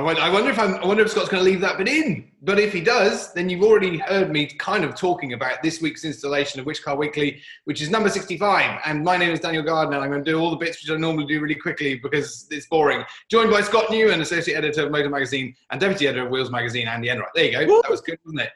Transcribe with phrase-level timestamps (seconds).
[0.00, 0.20] do it now.
[0.20, 2.30] I wonder, if I'm, I wonder if Scott's going to leave that bit in.
[2.42, 6.04] But if he does, then you've already heard me kind of talking about this week's
[6.04, 8.80] installation of Which Car Weekly, which is number 65.
[8.84, 9.96] And my name is Daniel Gardner.
[9.96, 12.46] And I'm going to do all the bits which I normally do really quickly because
[12.50, 13.04] it's boring.
[13.30, 16.88] Joined by Scott Newman, associate editor of Motor Magazine and deputy editor of Wheels Magazine,
[16.88, 17.30] Andy Enright.
[17.34, 17.82] There you go.
[17.82, 18.50] That was good, wasn't it?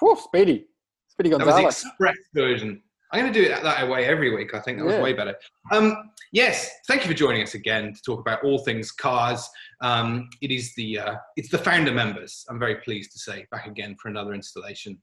[0.00, 0.66] Whew, speedy.
[1.08, 2.82] Speedy That was the express version.
[3.12, 4.54] I'm going to do it that way every week.
[4.54, 5.02] I think that was Yeah.
[5.02, 5.34] way better.
[5.72, 9.48] Um, yes, thank you for joining us again to talk about all things cars.
[9.80, 12.44] Um, it is the uh, it's the founder members.
[12.48, 14.98] I'm very pleased to say back again for another installation.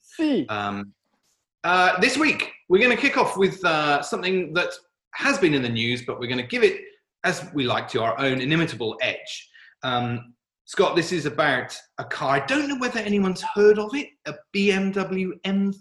[0.49, 0.93] Um,
[1.63, 4.69] uh, this week we're going to kick off with uh, something that
[5.13, 6.81] has been in the news, but we're going to give it,
[7.23, 9.49] as we like to, our own inimitable edge.
[9.83, 10.33] Um,
[10.65, 12.35] Scott, this is about a car.
[12.35, 14.09] I don't know whether anyone's heard of it.
[14.25, 15.75] A BMW M3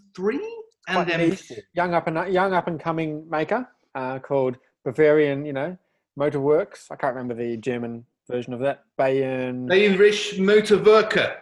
[0.88, 1.08] and Quite.
[1.08, 1.60] M4.
[1.74, 5.76] young up and young up and coming maker uh, called Bavarian, you know,
[6.18, 6.90] Motorworks.
[6.90, 8.84] I can't remember the German version of that.
[8.98, 9.66] Bayern.
[9.68, 11.36] Bayerisch Motorwerke.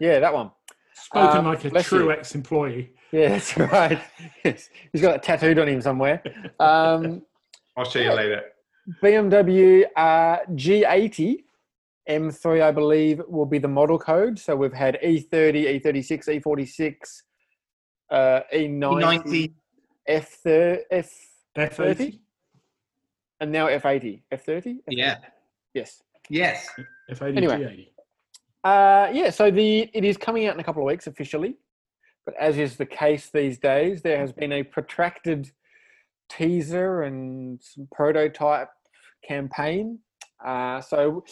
[0.00, 0.50] Yeah, that one.
[0.94, 2.12] Spoken Uh, like a true you.
[2.12, 2.90] ex-employee.
[3.12, 4.00] Yeah, that's right.
[4.44, 4.68] Yes.
[4.92, 6.22] He's got it tattooed on him somewhere.
[6.58, 7.22] Um,
[7.76, 8.42] I'll show you later.
[9.02, 11.38] BMW uh, G80
[12.08, 14.38] M3, I believe, will be the model code.
[14.38, 16.94] So we've had E E30, E36, E46,
[18.10, 19.54] uh, E90, 90.
[20.08, 21.10] F30, F,
[21.56, 22.18] F80,
[23.40, 24.22] and now F80.
[24.32, 24.78] F30?
[24.88, 25.18] Yeah.
[25.74, 26.02] Yes.
[26.30, 26.68] Yes.
[27.10, 27.56] F80, Anyway.
[27.56, 27.88] G80.
[28.64, 31.56] Uh, yeah, so the it is coming out in a couple of weeks officially,
[32.24, 35.50] but as is the case these days, there has been a protracted
[36.30, 38.68] teaser and some prototype
[39.26, 39.98] campaign.
[40.44, 41.24] Uh, so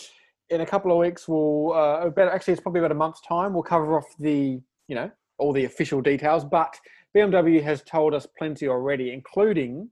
[0.50, 3.54] in a couple of weeks, we'll uh, about actually it's probably about a month's time.
[3.54, 6.75] We'll cover off the you know all the official details, but
[7.16, 9.88] BMW has told us plenty already, including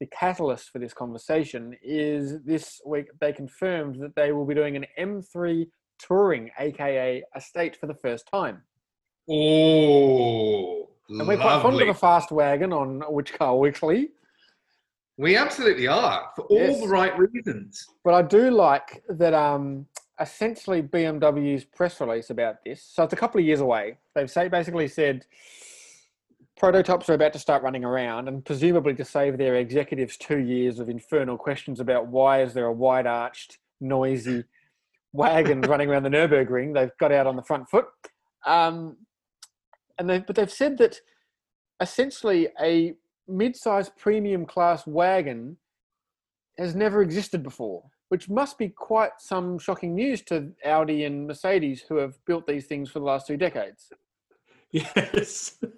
[0.00, 4.76] the catalyst for this conversation is this week they confirmed that they will be doing
[4.76, 5.66] an M3
[5.98, 8.62] touring, aka a state for the first time.
[9.28, 14.10] Oh, And we're quite fond of a fast wagon on Which Car Weekly,
[15.18, 16.80] We absolutely are for all Yes.
[16.80, 17.86] the right reasons.
[18.04, 19.32] but I do like that.
[19.32, 19.86] Um,
[20.20, 22.82] essentially, BMW's press release about this.
[22.82, 23.96] So it's a couple of years away.
[24.14, 25.24] They've say basically said
[26.56, 30.78] prototypes are about to start running around, and presumably to save their executives two years
[30.78, 34.44] of infernal questions about why is there a wide arched, noisy
[35.12, 37.86] wagon running around the Nurburgring, they've got out on the front foot.
[38.46, 38.96] Um,
[39.98, 41.00] and they, but they've said that
[41.80, 42.94] essentially a
[43.28, 45.56] mid-sized premium class wagon
[46.58, 51.84] has never existed before, which must be quite some shocking news to Audi and Mercedes,
[51.88, 53.90] who have built these things for the last two decades.
[54.76, 55.56] Yes.
[55.60, 55.68] So,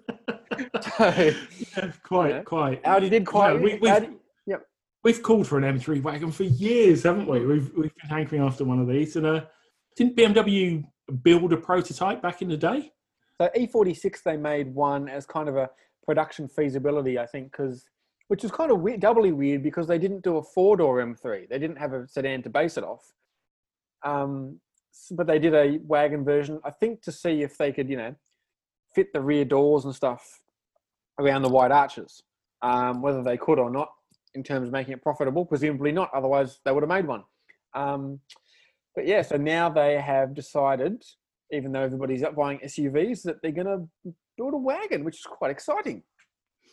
[0.99, 2.41] yeah, quite, Yeah.
[2.43, 2.81] quite.
[2.85, 3.55] Audi did You quite.
[3.55, 4.09] know, we, we've, Audi,
[5.03, 7.45] we've called for an M3 wagon for years, haven't we?
[7.45, 9.15] We've we've been hankering after one of these.
[9.15, 9.41] And uh,
[9.95, 10.83] didn't BMW
[11.23, 12.91] build a prototype back in the day?
[13.41, 15.69] so E46, they made one as kind of a
[16.05, 17.85] production feasibility, I think, because
[18.27, 21.47] which was kind of weird, doubly weird because they didn't do a four-door M3.
[21.49, 23.13] They didn't have a sedan to base it off.
[24.03, 24.59] Um,
[25.11, 28.15] but they did a wagon version, I think, to see if they could, you know,
[28.95, 30.41] fit the rear doors and stuff
[31.19, 32.23] around the wide arches.
[32.61, 33.89] Um, whether they could or not,
[34.35, 36.11] in terms of making it profitable, presumably not.
[36.13, 37.23] Otherwise, they would have made one.
[37.73, 38.19] Um,
[38.95, 41.03] but yeah, so now they have decided,
[41.51, 45.25] even though everybody's up buying SUVs, that they're going to build a wagon, which is
[45.25, 46.03] quite exciting.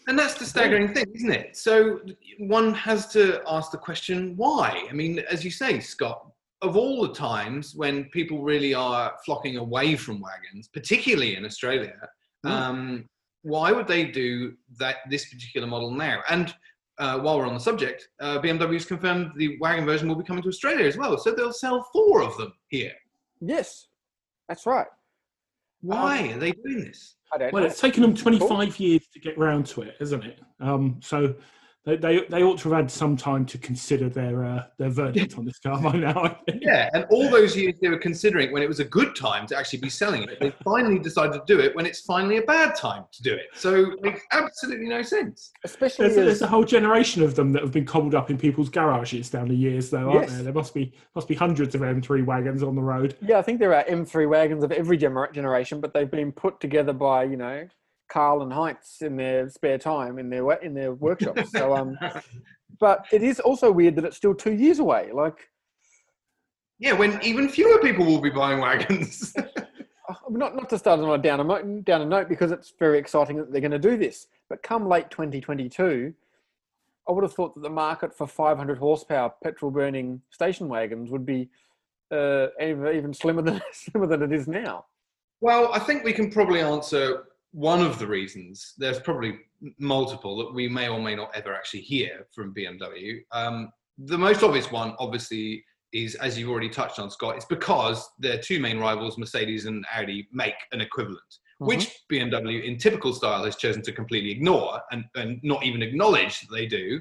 [0.09, 1.57] And that's the staggering thing, isn't it?
[1.57, 2.01] So
[2.39, 4.87] one has to ask the question, why?
[4.89, 6.31] I mean, as you say, Scott,
[6.63, 11.95] of all the times when people really are flocking away from wagons, particularly in Australia,
[12.45, 12.51] Mm.
[12.51, 13.09] um,
[13.43, 16.23] why would they do that this particular model now?
[16.29, 16.55] And
[16.99, 20.43] uh, while we're on the subject, uh, BMW's confirmed the wagon version will be coming
[20.43, 21.19] to Australia as well.
[21.19, 22.93] So they'll sell four of them here.
[23.41, 23.89] Yes,
[24.49, 24.87] that's right.
[25.83, 27.17] Why are they doing this?
[27.33, 27.69] I don't Well, know.
[27.69, 30.41] it's taken them 25 years to get round to it, hasn't it?
[30.61, 31.35] Um, so
[31.87, 35.39] they, they they ought to have had some time to consider their uh, their verdict
[35.39, 36.25] on this car by now.
[36.25, 36.63] I think.
[36.63, 39.57] Yeah, and all those years they were considering when it was a good time to
[39.57, 42.75] actually be selling it, they finally decided to do it when it's finally a bad
[42.75, 43.47] time to do it.
[43.55, 45.53] So it makes absolutely no sense.
[45.65, 48.37] Especially There's, as, there's a whole generation of them that have been cobbled up in
[48.37, 50.33] people's garages down the years, though, aren't Yes.
[50.33, 50.43] there?
[50.43, 53.17] There must be must be hundreds of M3 wagons on the road.
[53.23, 56.59] yeah, I think there are M3 wagons of every gener- generation, but they've been put
[56.61, 57.69] together by you know
[58.09, 61.51] Carl and Heinz in their spare time in their in their workshops.
[61.51, 61.99] so um,
[62.79, 65.11] but it is also weird that it's still two years away.
[65.13, 65.51] Like
[66.79, 69.35] Yeah, when even fewer people will be buying wagons.
[69.37, 72.99] uh, not not to start on a down a down a note because it's very
[72.99, 74.29] exciting that they're going to do this.
[74.49, 76.15] But come late 2022,
[77.09, 81.27] I would have thought that the market for 500 horsepower petrol burning station wagons would
[81.27, 81.49] be
[82.13, 84.85] uh, even, even slimmer than slimmer than it is now?
[85.41, 87.25] Well, I think we can probably answer
[87.57, 88.75] one of the reasons.
[88.77, 89.39] There's probably
[89.79, 93.21] multiple that we may or may not ever actually hear from BMW.
[93.33, 97.37] Um, the most obvious one, obviously, is as you've already touched on, Scott.
[97.37, 101.67] It's because their two main rivals, Mercedes and Audi, make an equivalent, Mhm.
[101.69, 106.43] which BMW, in typical style, has chosen to completely ignore and, and not even acknowledge
[106.43, 107.01] that they do.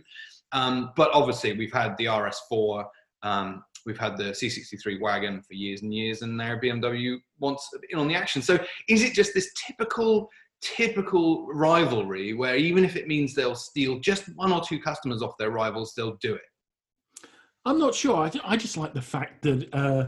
[0.54, 2.86] Um, but obviously, we've had the RS4,
[3.24, 8.00] um, we've had the C63 wagon for years and years, and now BMW wants in
[8.00, 8.42] on the action.
[8.42, 10.30] So, is it just this typical,
[10.62, 15.38] typical rivalry where even if it means they'll steal just one or two customers off
[15.38, 17.28] their rivals, they'll do it?
[17.66, 18.18] I'm not sure.
[18.18, 20.08] I, I just like the fact that uh,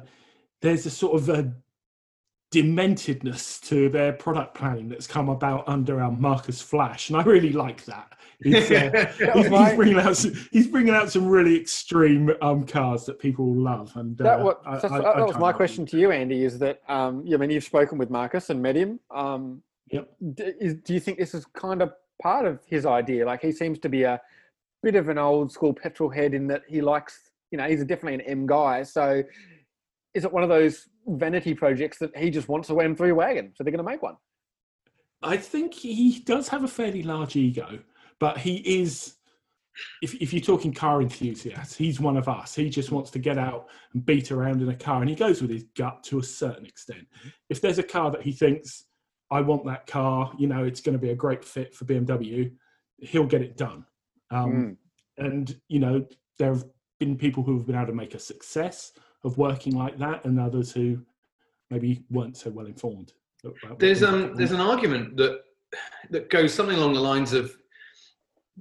[0.62, 1.54] there's a sort of a
[2.54, 7.52] dementedness to their product planning that's come about under our Markus Flasch, and I really
[7.52, 8.14] like that.
[8.42, 13.06] He's, uh, he's, he's bringing out some, he's bringing out some really extreme um, cars
[13.06, 15.52] that people will love, and That, uh, what, I- that's- I- that I was my
[15.52, 16.46] question to you, Andy.
[16.46, 19.00] Is that um, I mean, you've spoken with Marcus and met him.
[19.12, 19.62] Um,
[19.92, 20.10] Yep.
[20.38, 23.26] is, do you think this is kind of part of his idea?
[23.26, 24.20] Like he seems to be a
[24.84, 28.16] bit of an old school petrol head in that he likes, you know, he's definitely
[28.16, 28.84] an M guy.
[28.84, 29.24] So
[30.14, 33.54] is it one of those vanity projects that he just wants a M3 wagon?
[33.56, 34.16] So they're going to make one.
[35.22, 37.80] I think he does have a fairly large ego,
[38.20, 39.14] but he is.
[40.02, 42.56] If, if you're talking car enthusiasts, he's one of us.
[42.56, 45.40] He just wants to get out and beat around in a car, and he goes
[45.40, 47.06] with his gut to a certain extent.
[47.52, 48.86] If there's a car that he thinks,
[49.30, 52.52] I want that car, you know, it's going to be a great fit for BMW,
[52.98, 53.86] he'll get it done.
[54.32, 54.78] Um,
[55.18, 56.06] And, you know,
[56.38, 56.64] there have
[57.00, 58.94] been people who have been able to make a success
[59.24, 61.04] of working like that, and others who
[61.70, 63.14] maybe weren't so well informed.
[63.80, 65.42] There's um there's an argument that
[66.10, 67.58] that goes something along the lines of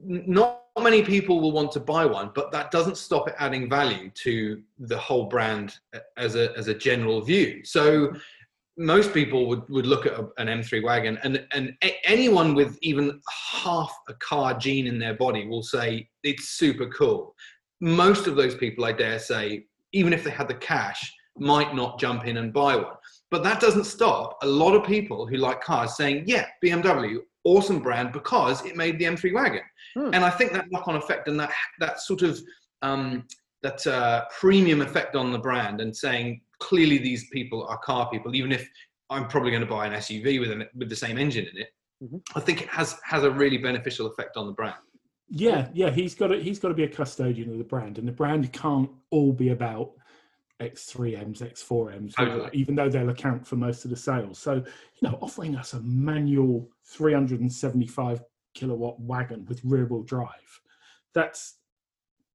[0.04, 4.10] not many people will want to buy one, but that doesn't stop it adding value
[4.10, 5.78] to the whole brand
[6.16, 7.64] as a as a general view.
[7.64, 8.12] So
[8.78, 12.78] most people would, would look at a, an M3 wagon, and and a- anyone with
[12.82, 13.20] even
[13.52, 17.34] half a car gene in their body will say it's super cool.
[17.80, 21.98] Most of those people, I dare say, even if they had the cash, might not
[21.98, 22.94] jump in and buy one.
[23.30, 27.80] But that doesn't stop a lot of people who like cars saying, yeah, BMW, awesome
[27.80, 29.62] brand because it made the M3 wagon.
[29.94, 30.10] Hmm.
[30.12, 31.50] And I think that knock on effect and that,
[31.80, 32.40] that sort of
[32.82, 33.24] um,
[33.62, 38.34] that uh, premium effect on the brand and saying clearly these people are car people,
[38.34, 38.68] even if
[39.10, 41.68] I'm probably going to buy an SUV with, an, with the same engine in it.
[42.02, 42.20] Mhm.
[42.34, 44.74] I think it has, has a really beneficial effect on the brand.
[45.28, 48.06] Yeah, yeah, he's got to he's got to be a custodian of the brand, and
[48.06, 49.92] the brand can't all be about
[50.60, 52.50] X3Ms, X4Ms, Totally.
[52.52, 54.38] even though they'll account for most of the sales.
[54.38, 54.62] So, you
[55.02, 58.22] know, offering us a manual 375
[58.54, 60.60] kilowatt wagon with rear wheel drive,
[61.12, 61.56] that's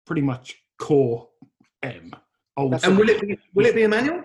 [0.06, 1.30] pretty much core
[1.82, 2.12] M.
[2.58, 4.24] Old That's And will it be, will it be a manual?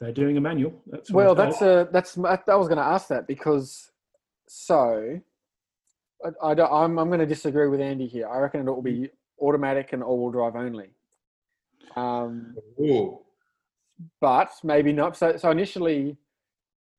[0.00, 0.74] They're doing a manual.
[0.86, 1.88] That's Well, I'm that's told.
[1.88, 3.92] a that's I was going to ask that because
[4.48, 5.20] so
[6.24, 8.28] I, I don't, I'm I'm going to disagree with Andy here.
[8.28, 9.10] I reckon it will be
[9.40, 10.90] automatic and all-wheel drive only.
[11.96, 13.20] Um, Ooh.
[14.20, 15.16] but maybe not.
[15.16, 16.16] So so initially,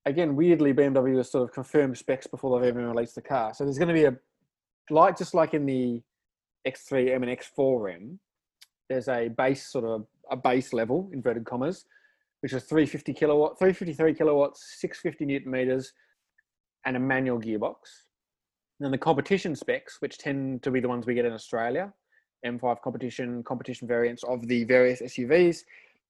[0.05, 3.53] again, weirdly, BMW has sort of confirmed specs before they've even released the car.
[3.53, 4.15] So there's going to be a
[4.89, 6.01] like just like in the
[6.65, 8.17] X3M and X4M,
[8.89, 11.85] there's a base sort of a base level inverted commas,
[12.41, 15.93] which is 350 kilowatt, 353 kilowatts, 650 newton meters,
[16.85, 17.75] and a manual gearbox.
[18.79, 21.93] And then the competition specs, which tend to be the ones we get in Australia,
[22.45, 25.59] M5 competition, competition variants of the various SUVs,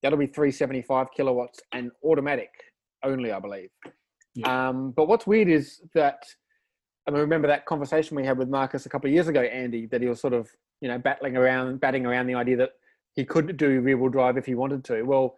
[0.01, 2.49] that'll be 375 kilowatts and automatic
[3.03, 3.69] only, I believe.
[4.35, 4.69] Yeah.
[4.69, 6.23] Um, but what's weird is that
[7.07, 9.87] I mean, remember that conversation we had with Markus a couple of years ago, Andy,
[9.87, 10.49] that he was sort of
[10.81, 12.71] you know battling around, batting around the idea that
[13.15, 15.03] he couldn't do rear wheel drive if he wanted to.
[15.03, 15.37] Well,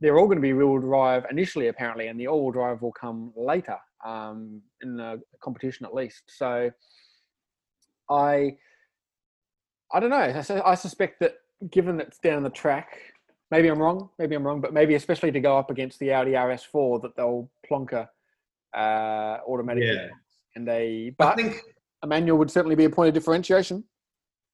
[0.00, 2.82] they're all going to be rear wheel drive initially, apparently, and the all wheel drive
[2.82, 6.22] will come later um, in the competition at least.
[6.28, 6.70] So,
[8.10, 8.56] I,
[9.92, 10.16] I don't know.
[10.16, 11.34] I, I suspect that
[11.70, 12.98] given that it's down the track,
[13.50, 14.10] maybe I'm wrong.
[14.18, 17.50] Maybe I'm wrong, but maybe especially to go up against the Audi RS4, that they'll
[17.70, 18.08] plonker
[18.76, 19.84] uh, automatic.
[19.84, 20.08] Yeah.
[20.56, 21.56] And they, but I think
[22.02, 23.84] a manual would certainly be a point of differentiation.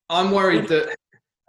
[0.09, 0.97] I'm worried that,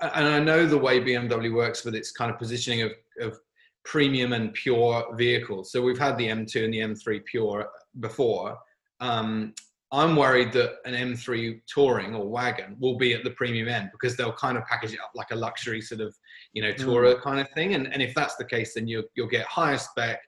[0.01, 3.39] and I know the way BMW works with its kind of positioning of, of
[3.83, 5.71] premium and pure vehicles.
[5.71, 8.57] So we've had the M2 and the M3 Pure before.
[8.99, 9.53] Um,
[9.93, 14.15] I'm worried that an M3 touring or wagon will be at the premium end because
[14.15, 16.15] they'll kind of package it up like a luxury sort of,
[16.53, 17.73] you know, tourer kind of thing.
[17.73, 20.21] And, and if that's the case, then you'll, you'll get higher spec.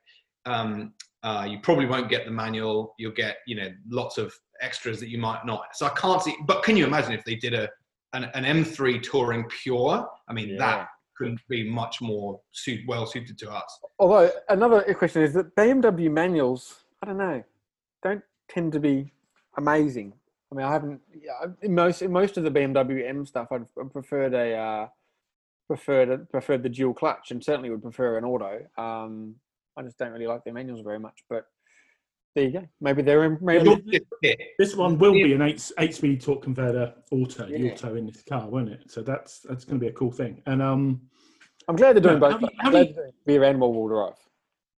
[0.45, 2.93] Um, uh, you probably won't get the manual.
[2.99, 5.67] You'll get, you know, lots of extras that you might not.
[5.75, 7.69] So I can't see, but can you imagine if they did a,
[8.13, 10.07] an, an M3 touring pure?
[10.27, 10.57] I mean, Yeah.
[10.59, 13.79] that couldn't be much more suit, well suited to us.
[13.99, 17.43] Although another question is that BMW manuals, I don't know,
[18.01, 19.11] don't tend to be
[19.57, 20.13] amazing.
[20.51, 23.47] I mean, I haven't yeah, in most in most of the BMW M stuff.
[23.51, 24.87] I'd preferred a uh,
[25.67, 28.61] preferred preferred the dual clutch, and certainly would prefer an auto.
[28.77, 29.35] Um,
[29.75, 31.47] I just don't really like their manuals very much, but
[32.35, 32.67] there you go.
[32.81, 34.01] Maybe they're in, maybe
[34.57, 37.71] this one will be an eight eight speed torque converter auto, yeah.
[37.71, 38.89] auto in this car, won't it?
[38.89, 40.41] So that's that's going to be a cool thing.
[40.45, 41.01] And um,
[41.67, 42.49] I'm glad they're doing no, both.
[42.63, 44.13] Audi, rear and wheel drive.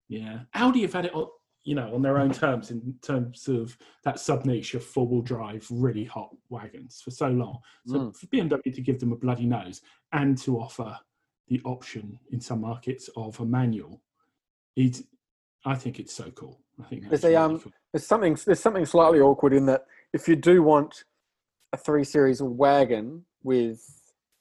[0.08, 1.28] Yeah, Audi have had it on,
[1.62, 5.22] you know, on their own terms in terms of that sub niche of four wheel
[5.22, 7.58] drive, really hot wagons for so long.
[7.86, 8.16] So mm.
[8.16, 9.80] for BMW to give them a bloody nose
[10.12, 10.98] and to offer
[11.48, 14.02] the option in some markets of a manual,
[14.76, 15.02] it,
[15.64, 16.63] I think it's so cool.
[16.82, 17.60] I think there's a um,
[17.92, 21.04] there's something there's something slightly awkward in that if you do want
[21.72, 23.82] a three series wagon with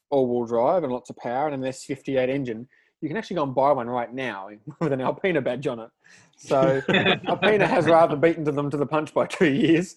[0.09, 2.67] all wheel drive and lots of power and an S58 engine,
[3.01, 4.49] you can actually go and buy one right now
[4.79, 5.89] with an Alpina badge on it.
[6.37, 6.81] So
[7.27, 9.95] Alpina has rather beaten to them to the punch by two years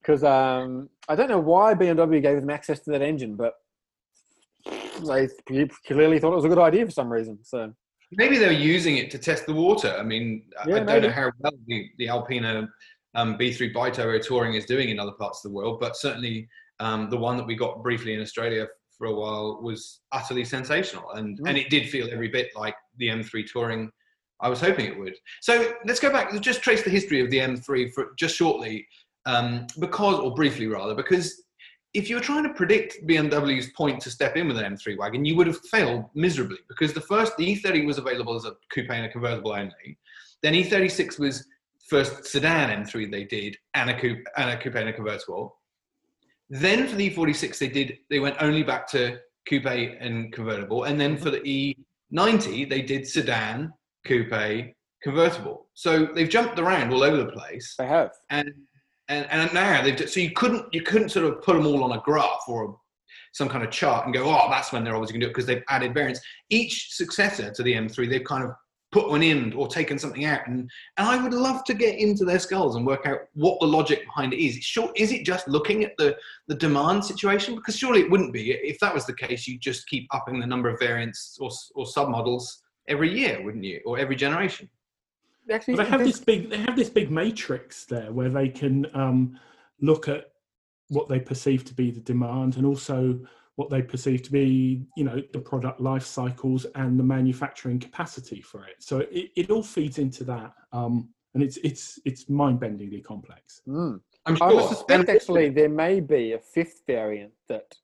[0.00, 3.54] because um, I don't know why BMW gave them access to that engine, but
[5.06, 5.28] they
[5.86, 7.38] clearly thought it was a good idea for some reason.
[7.42, 7.74] So
[8.12, 9.94] maybe they were using it to test the water.
[9.98, 11.06] I mean, yeah, I don't maybe.
[11.08, 12.68] know how well the, the Alpina
[13.14, 16.48] um, B3 Biturbo touring is doing in other parts of the world, but certainly
[16.80, 21.10] um, the one that we got briefly in Australia for a while was utterly sensational,
[21.12, 21.48] and mm.
[21.48, 23.90] and it did feel every bit like the M3 touring.
[24.40, 25.16] I was hoping it would.
[25.40, 26.32] So let's go back.
[26.32, 28.86] Let's just trace the history of the M3 for just shortly,
[29.26, 31.42] um, because or briefly rather, because
[31.94, 35.24] if you were trying to predict BMW's point to step in with an M3 wagon,
[35.24, 38.90] you would have failed miserably because the first the E30 was available as a coupe
[38.90, 39.98] and a convertible only.
[40.42, 41.46] Then E36 was
[41.88, 45.56] first sedan M3 they did and a coupe and a coupe and a convertible.
[46.50, 49.18] Then for the E46 they did they went only back to
[49.48, 51.40] coupe and convertible, and then for the
[52.12, 53.72] E90 they did sedan,
[54.04, 55.68] coupe, convertible.
[55.74, 57.74] So they've jumped around all over the place.
[57.78, 58.10] They have.
[58.30, 58.52] And
[59.08, 61.92] and and now they've so you couldn't you couldn't sort of put them all on
[61.92, 62.72] a graph or a,
[63.32, 65.34] some kind of chart and go oh that's when they're obviously going to do it
[65.34, 66.20] because they've added variants.
[66.50, 68.50] Each successor to the M3 they've kind of
[68.90, 72.24] put one in or taken something out and and I would love to get into
[72.24, 74.56] their skulls and work out what the logic behind it is.
[74.56, 77.54] Sure, is it just looking at the the demand situation?
[77.54, 78.52] Because surely it wouldn't be.
[78.52, 81.84] If that was the case, you just keep upping the number of variants or or
[81.84, 82.44] submodels
[82.88, 84.70] every year, wouldn't you, or every generation?
[85.50, 89.38] Actually, they have this big they have this big matrix there where they can um,
[89.80, 90.32] look at
[90.88, 93.18] what they perceive to be the demand and also
[93.56, 98.40] what they perceive to be you know the product life cycles and the manufacturing capacity
[98.40, 103.02] for it so it, it all feeds into that um, and it's it's it's mind-bendingly
[103.02, 104.00] complex mm.
[104.36, 104.60] sure.
[104.60, 107.74] i suspect actually there may be a fifth variant that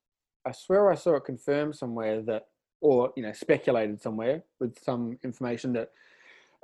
[0.47, 2.47] i swear i saw it confirmed somewhere that
[2.81, 5.91] or you know speculated somewhere with some information that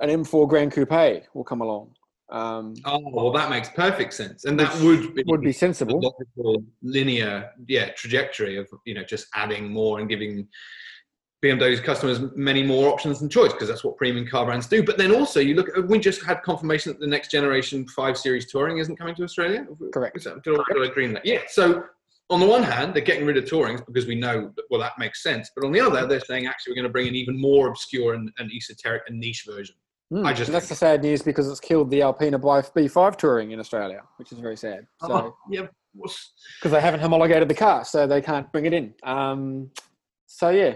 [0.01, 1.93] an M4 Grand Coupe will come along.
[2.31, 6.63] Um, oh, well, that makes perfect sense, and that would be would be sensible, logical,
[6.81, 10.47] linear, yeah, trajectory of you know just adding more and giving
[11.43, 14.81] BMW's customers many more options and choice because that's what premium car brands do.
[14.81, 18.49] But then also, you look, we just had confirmation that the next generation five series
[18.49, 19.65] touring isn't coming to Australia.
[19.91, 20.23] Correct.
[20.23, 21.25] Did I, did I agree on that?
[21.25, 21.39] Yeah.
[21.49, 21.83] So
[22.29, 24.93] on the one hand, they're getting rid of tourings because we know that, well that
[24.99, 25.49] makes sense.
[25.55, 28.13] But on the other, they're saying actually we're going to bring an even more obscure
[28.13, 29.75] and, and esoteric and niche version.
[30.11, 33.59] Mm, I just that's the sad news because it's killed the Alpina B5 touring in
[33.59, 34.85] Australia, which is very sad.
[34.99, 38.93] So, oh, yeah, because they haven't homologated the car, so they can't bring it in.
[39.03, 39.71] Um,
[40.25, 40.75] so yeah,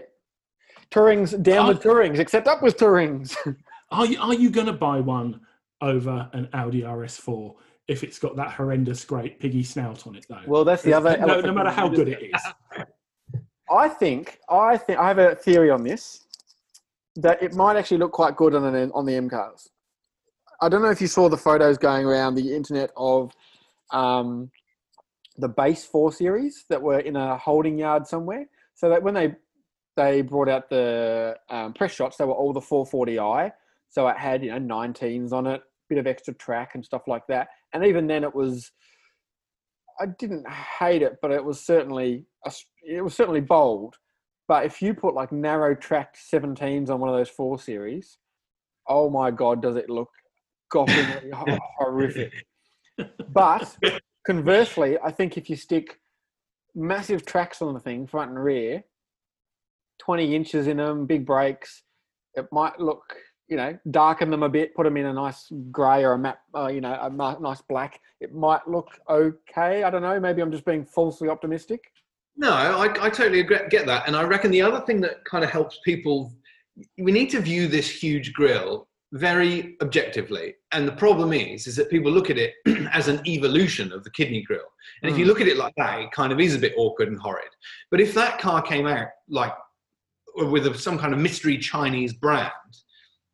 [0.90, 3.36] tourings down with tourings, except up with tourings.
[3.92, 5.42] are you are you going to buy one
[5.82, 7.56] over an Audi RS4
[7.90, 10.42] if it's got that horrendous great piggy snout on it though?
[10.48, 11.18] Well, that's the other.
[11.18, 12.86] No, no matter how good it is.
[13.70, 16.25] I think I think I have a theory on this
[17.16, 19.70] that it might actually look quite good on an, on the M cars.
[20.62, 23.32] I don't know if you saw the photos going around the internet of
[23.92, 24.50] um,
[25.38, 28.46] the base four series that were in a holding yard somewhere.
[28.76, 29.36] So that when they
[29.96, 33.52] they brought out the um, press shots, they were all the 440i.
[33.90, 37.04] So it had you know 19s on it, a bit of extra track and stuff
[37.08, 37.48] like that.
[37.74, 38.72] And even then, it was
[40.00, 42.26] I didn't hate it, but it was certainly
[42.84, 43.96] it was certainly bold.
[44.48, 48.18] But if you put like narrow tracked 17s on one of those four series,
[48.88, 50.12] oh my god, does it look
[50.72, 51.32] gothamly
[51.78, 52.32] horrific?
[53.30, 53.76] But
[54.26, 56.00] conversely, I think if you stick
[56.76, 58.84] massive tracks on the thing, front and rear,
[60.00, 61.84] 20 inches in them, big brakes,
[62.36, 63.16] it might look,
[63.48, 66.40] you know, darken them a bit, put them in a nice grey or a map,
[66.56, 68.00] uh, you know, a nice black.
[68.20, 69.84] It might look okay.
[69.84, 70.20] I don't know.
[70.20, 71.92] Maybe I'm just being falsely optimistic.
[72.38, 74.08] No, I, I totally get that.
[74.08, 76.34] And I reckon the other thing that kind of helps people,
[76.98, 80.56] we need to view this huge grill very objectively.
[80.74, 82.54] And the problem is, is that people look at it
[82.92, 84.66] as an evolution of the kidney grill.
[85.02, 85.30] And if you Mm.
[85.30, 87.48] look at it like that, it kind of is a bit awkward and horrid.
[87.92, 89.54] But if that car came out like
[90.36, 92.52] with a, some kind of mystery Chinese brand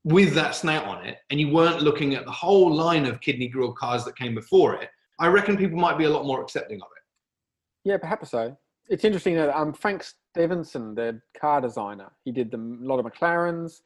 [0.04, 3.48] with that snout on it, and you weren't looking at the whole line of kidney
[3.48, 4.90] grill cars that came before it,
[5.20, 7.90] I reckon people might be a lot more accepting of it.
[7.90, 8.56] Yeah, perhaps so.
[8.90, 13.06] It's interesting that um, Frank Stephenson, the car designer, he did the, a lot of
[13.06, 13.82] McLarens,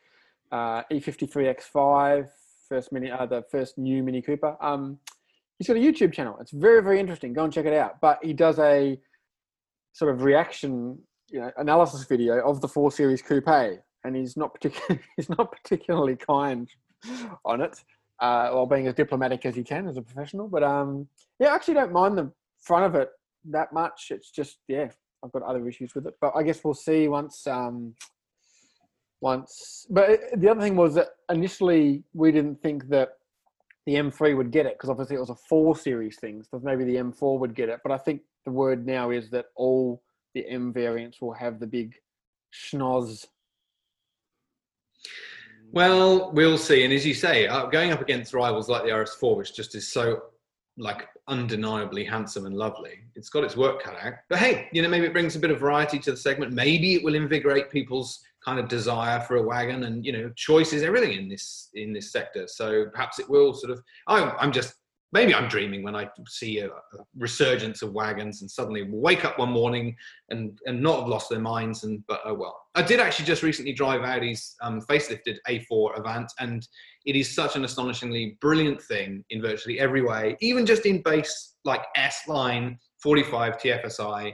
[0.52, 2.28] uh, E53 X5,
[2.68, 4.58] first mini, uh, the first new Mini Cooper.
[4.62, 5.00] Um,
[5.58, 6.38] he's got a YouTube channel.
[6.40, 7.34] It's very, very interesting.
[7.34, 8.00] Go and check it out.
[8.02, 9.00] But he does a
[9.94, 11.00] sort of reaction,
[11.30, 15.52] you know, analysis video of the four series coupe, and he's not particularly he's not
[15.52, 16.70] particularly kind
[17.46, 17.84] on it,
[18.20, 20.48] uh, while being as diplomatic as he can as a professional.
[20.48, 21.08] But um,
[21.40, 23.10] yeah, I actually don't mind the front of it
[23.50, 24.08] that much.
[24.12, 24.90] It's just yeah,
[25.24, 26.16] I've got other issues with it.
[26.22, 27.96] But I guess we'll see once um,
[29.22, 29.88] once.
[29.90, 33.10] But the other thing was that initially we didn't think that
[33.86, 36.44] the M3 would get it because obviously it was a four series thing.
[36.50, 37.82] So maybe the M4 would get it.
[37.84, 40.02] But I think the word now is that all
[40.34, 41.96] the M variants will have the big
[42.54, 43.26] schnoz.
[45.72, 46.84] Well, we'll see.
[46.84, 49.92] And as you say, uh, going up against rivals like the RS4, which just is
[49.92, 50.24] so
[50.78, 54.14] like undeniably handsome and lovely, it's got its work cut out.
[54.30, 56.54] But hey, you know, maybe it brings a bit of variety to the segment.
[56.54, 60.74] Maybe it will invigorate people's kind of desire for a wagon, and you know, choice
[60.74, 62.48] is everything in this in this sector.
[62.48, 63.82] So perhaps it will sort of.
[64.08, 64.76] I'm, I'm just
[65.16, 69.40] maybe I'm dreaming when I see a, a resurgence of wagons, and suddenly wake up
[69.40, 69.96] one morning
[70.30, 71.86] and and not have lost their minds.
[71.86, 72.62] And but oh well.
[72.76, 76.68] I did actually just recently drive Audi's um, facelifted A4 Avant, and
[77.06, 81.56] it is such an astonishingly brilliant thing in virtually every way, even just in base
[81.64, 84.34] like S line 45 TFSI.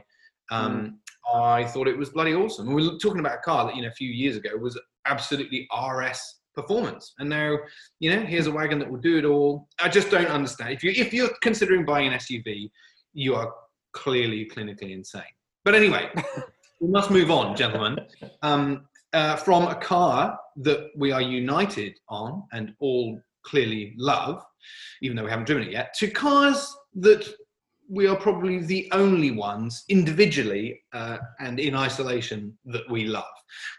[0.50, 1.00] Um,
[1.34, 2.68] I thought it was bloody awesome.
[2.68, 4.80] And we were talking about a car that you know a few years ago was
[5.06, 7.58] absolutely RS performance, and now
[8.00, 9.68] you know here's a wagon that will do it all.
[9.80, 10.74] I just don't understand.
[10.74, 12.70] If you if you're considering buying an SUV,
[13.14, 13.52] you are
[13.94, 15.24] clearly clinically insane.
[15.64, 16.10] But anyway,
[16.80, 18.00] we must move on, gentlemen.
[18.42, 24.44] Um, uh, from a car that we are united on and all clearly love,
[25.02, 27.28] even though we haven't driven it yet, to cars that
[27.90, 33.26] we are probably the only ones individually uh, and in isolation that we love.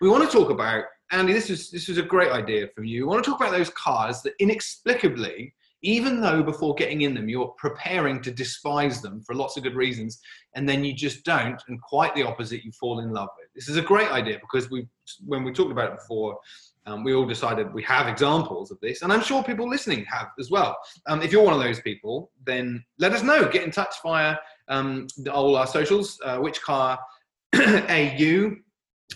[0.03, 1.35] We want to talk about Andy.
[1.35, 3.03] This is this is a great idea from you.
[3.03, 7.29] We want to talk about those cars that inexplicably, even though before getting in them
[7.29, 10.21] you're preparing to despise them for lots of good reasons,
[10.55, 13.49] and then you just don't, and quite the opposite, you fall in love with.
[13.55, 14.89] This is a great idea because we,
[15.27, 16.39] when we talked about it before,
[16.87, 20.29] um, we all decided we have examples of this, and I'm sure people listening have
[20.41, 20.79] as well.
[21.07, 23.47] Um, if you're one of those people, then let us know.
[23.49, 24.37] Get in touch via
[24.69, 26.19] um, all our socials.
[26.25, 26.99] Uh, which car
[27.55, 28.57] AU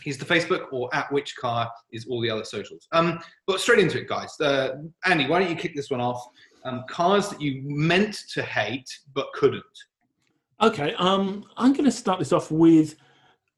[0.04, 2.88] is the Facebook, or at which car is all the other socials.
[2.92, 4.38] Um, but straight into it, guys.
[4.40, 6.26] Uh, Andy, why don't you kick this one off?
[6.64, 9.62] Um, cars that you meant to hate but couldn't.
[10.60, 12.96] Okay, um, I'm going to start this off with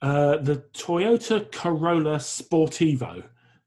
[0.03, 3.25] uh, the Toyota Corolla Sportivo.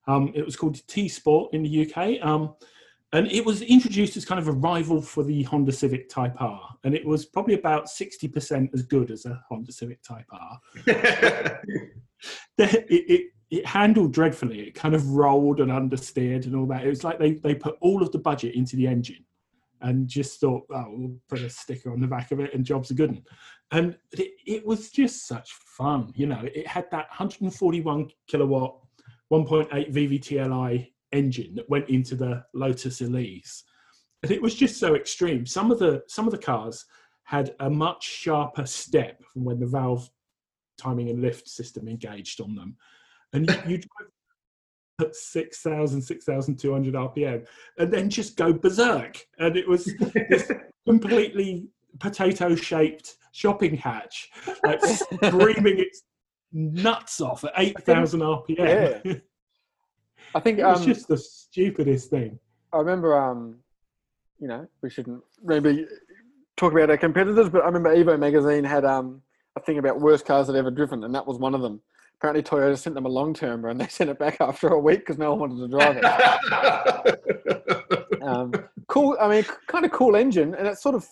[0.08, 2.56] Um, it was called T Sport in the UK, um,
[3.14, 6.76] and it was introduced as kind of a rival for the Honda Civic Type R,
[6.84, 10.60] and it was probably about 60% as good as a Honda Civic Type R.
[12.58, 14.62] It, it, it handled dreadfully.
[14.62, 16.86] It kind of rolled and understeered and all that.
[16.86, 19.26] It was like they, they put all of the budget into the engine
[19.82, 22.92] and just thought, oh, we'll put a sticker on the back of it and jobs
[22.92, 23.10] are good.
[23.10, 23.24] 'un.
[23.72, 26.14] And it, it was just such fun.
[26.16, 28.78] You know, it had that 141 kilowatt,
[29.32, 33.64] 1.8 VVTL-i engine that went into the Lotus Elise.
[34.24, 35.46] And it was just so extreme.
[35.46, 36.86] Some of the some of the cars
[37.24, 40.10] had a much sharper step from when the valve
[40.82, 42.76] timing and lift system engaged on them.
[43.34, 44.12] And you, you drive
[45.02, 47.46] at 6,000, 6,200 RPM
[47.78, 49.26] and then just go berserk.
[49.39, 49.86] And it was
[50.30, 50.52] this
[50.88, 51.67] completely
[52.00, 54.30] potato shaped shopping hatch,
[54.65, 56.04] like screaming its
[56.52, 59.02] nuts off at 8,000 RPM.
[59.04, 59.13] Yeah.
[60.36, 62.39] I think it was um, just the stupidest thing.
[62.74, 63.58] I remember, um,
[64.39, 65.86] you know, we shouldn't maybe
[66.56, 69.22] talk about our competitors, but I remember Evo magazine had um,
[69.56, 71.82] a thing about worst cars that ever driven, and that was one of them.
[72.16, 75.00] Apparently, Toyota sent them a long term and they sent it back after a week
[75.00, 75.98] because no one wanted to drive
[78.14, 78.22] it.
[78.22, 78.54] um,
[78.88, 79.18] cool.
[79.20, 81.08] I mean, kind of cool engine, and it sort of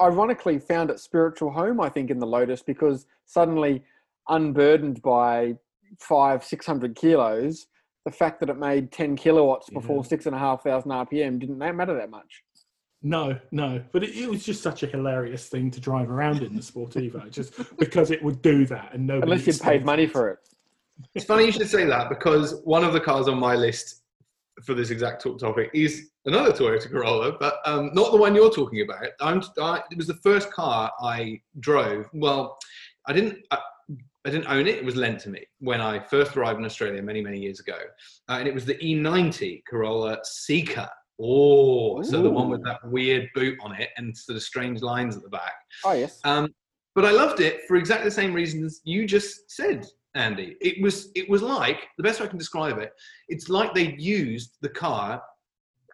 [0.00, 3.82] ironically found its spiritual home, I think, in the Lotus because suddenly,
[4.28, 5.56] unburdened by
[5.98, 7.66] five, six hundred kilos,
[8.04, 11.58] the fact that it made ten kilowatts before six and a half thousand RPM didn't
[11.58, 12.43] matter that much.
[13.06, 16.56] No, no, but it, it was just such a hilarious thing to drive around in
[16.56, 19.32] the Sportivo, just because it would do that, and nobody.
[19.32, 20.10] Unless you paid money it.
[20.10, 20.38] for it.
[21.14, 24.04] It's funny you should say that because one of the cars on my list
[24.62, 28.50] for this exact talk topic is another Toyota Corolla, but um, not the one you're
[28.50, 29.08] talking about.
[29.20, 32.08] I'm, I, it was the first car I drove.
[32.14, 32.56] Well,
[33.06, 33.44] I didn't.
[33.50, 33.58] I,
[34.26, 34.76] I didn't own it.
[34.76, 37.76] It was lent to me when I first arrived in Australia many, many years ago,
[38.30, 40.90] uh, and it was the E90 Corolla Seca.
[41.20, 45.16] Oh, so the one with that weird boot on it and sort of strange lines
[45.16, 45.52] at the back.
[45.84, 46.20] Oh yes.
[46.24, 46.52] Um,
[46.94, 50.56] but I loved it for exactly the same reasons you just said, Andy.
[50.60, 52.92] It was it was like the best way I can describe it.
[53.28, 55.22] It's like they used the car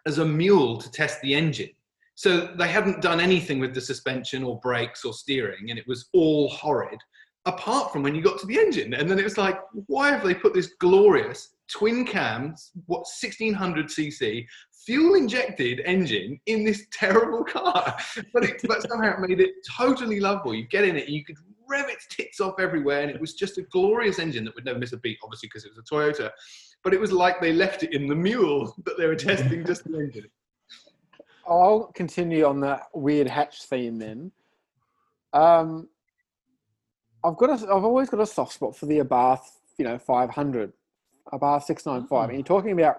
[0.07, 1.69] as a mule to test the engine.
[2.15, 6.09] So they hadn't done anything with the suspension or brakes or steering, and it was
[6.13, 6.99] all horrid.
[7.45, 10.23] Apart from when you got to the engine, and then it was like, why have
[10.23, 14.45] they put this glorious twin cams, what 1600 cc
[14.85, 17.95] fuel injected engine in this terrible car?
[18.33, 20.53] but it, but somehow it made it totally lovable.
[20.53, 21.37] You get in it, and you could
[21.69, 24.79] rev its tits off everywhere, and it was just a glorious engine that would never
[24.79, 26.29] miss a beat, obviously because it was a Toyota.
[26.83, 29.83] But it was like they left it in the mule that they were testing just
[29.85, 30.25] the engine.
[31.47, 34.31] I'll continue on that weird hatch theme then.
[35.33, 35.89] Um,
[37.23, 39.45] I've got a, I've always got a soft spot for the Abarth,
[39.77, 40.73] you know, 500,
[41.33, 42.23] Abarth 695.
[42.23, 42.35] And oh.
[42.35, 42.97] you're talking about,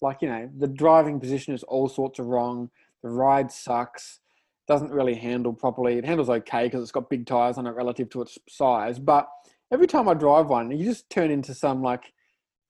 [0.00, 2.70] like, you know, the driving position is all sorts of wrong.
[3.02, 4.20] The ride sucks.
[4.66, 5.98] Doesn't really handle properly.
[5.98, 8.98] It handles okay because it's got big tires on it relative to its size.
[8.98, 9.28] But
[9.72, 12.12] every time I drive one, you just turn into some like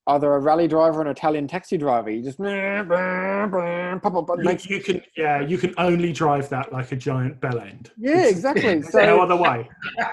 [0.07, 2.09] either a rally driver or an Italian taxi driver.
[2.09, 2.39] You just
[4.69, 7.91] You, you can, yeah, you can only drive that like a giant bell end.
[7.97, 8.81] Yeah, exactly.
[8.83, 9.67] So no other way.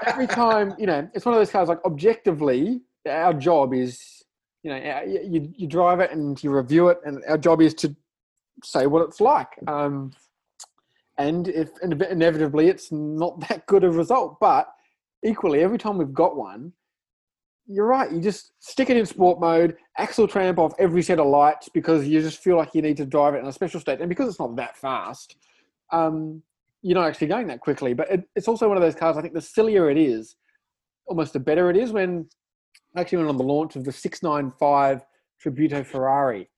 [0.07, 1.69] every time, you know, it's one of those cars.
[1.69, 4.22] Like objectively, our job is,
[4.63, 7.75] you know, uh, you, you, drive it and you review it, and our job is
[7.75, 7.95] to
[8.63, 9.49] say what it's like.
[9.67, 10.13] Um,
[11.19, 14.69] and if inevitably it's not that good a result, but
[15.25, 16.73] equally, every time we've got one,
[17.67, 18.11] you're right.
[18.11, 22.07] You just stick it in sport mode, axle tramp off every set of lights because
[22.07, 24.29] you just feel like you need to drive it in a special state, and because
[24.29, 25.37] it's not that fast.
[25.91, 26.43] Um,
[26.83, 27.95] you're not actually going that quickly.
[27.95, 29.17] But it, it's also one of those cars.
[29.17, 30.37] I think the sillier it is,
[31.07, 31.93] almost the better it is.
[31.93, 32.29] When
[32.97, 35.05] actually went on the launch of the 695
[35.43, 36.49] Tributo Ferrari.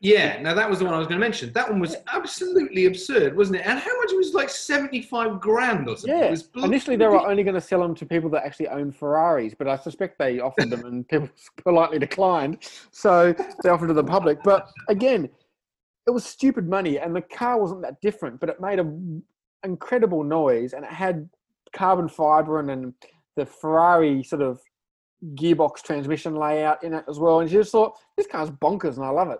[0.00, 1.52] Yeah, now that was the one I was going to mention.
[1.54, 3.66] That one was absolutely absurd, wasn't it?
[3.66, 6.14] And how much it was like seventy-five grand or something.
[6.18, 6.64] It Yeah.
[6.64, 9.68] Initially, they were only going to sell them to people that actually own Ferraris, but
[9.68, 11.30] I suspect they offered them and people
[11.64, 12.58] politely declined.
[12.90, 14.42] So they offered to the public.
[14.44, 15.30] But again,
[16.06, 19.22] it was stupid money, and the car wasn't that different, but it made an
[19.64, 21.28] incredible noise, and it had
[21.72, 22.94] carbon fiber and, and
[23.36, 24.60] the Ferrari sort of
[25.34, 27.40] gearbox transmission layout in it as well.
[27.40, 29.38] And you just thought, this car's bonkers, and I love it.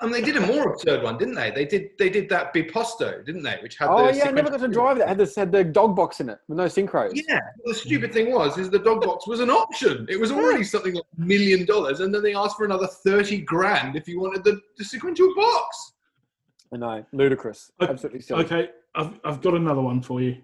[0.00, 1.50] And they did a more absurd one, didn't they?
[1.50, 3.58] They did they did that Biposto, didn't they?
[3.62, 5.04] Which had Oh the yeah, I never got to drive that.
[5.04, 7.12] It had this had the dog box in it with no synchros.
[7.14, 10.04] Yeah, the stupid thing was, is the dog box was an option.
[10.10, 13.40] It was already something like a million dollars, and then they asked for another thirty
[13.40, 15.92] grand if you wanted the, the sequential box.
[16.72, 18.44] I know, ludicrous, Okay, absolutely silly.
[18.44, 20.38] Okay, I've, I've got another one for you.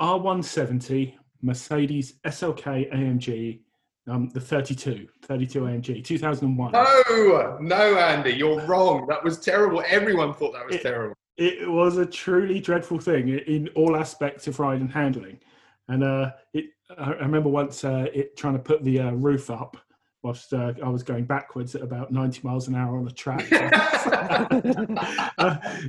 [0.00, 3.60] R170 Mercedes SLK AMG,
[4.08, 6.72] um, the 32, 32 AMG, 2001.
[6.72, 9.06] No, no, Andy, you're wrong.
[9.06, 9.82] That was terrible.
[9.86, 11.14] Everyone thought that was It- terrible.
[11.36, 15.38] It was a truly dreadful thing in all aspects of ride and handling.
[15.86, 19.76] And uh, it, I remember once uh, it trying to put the uh, roof up
[20.24, 23.46] whilst uh, I was going backwards at about 90 miles an hour on a track.
[23.52, 24.48] uh,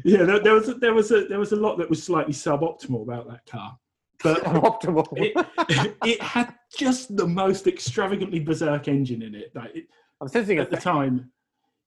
[0.05, 2.33] yeah, there, there was a, there was a there was a lot that was slightly
[2.33, 3.75] suboptimal about that car,
[4.23, 5.07] but Optimal.
[5.15, 9.51] it, it had just the most extravagantly berserk engine in it.
[9.55, 9.85] Like it,
[10.21, 11.31] I'm sensing at the time,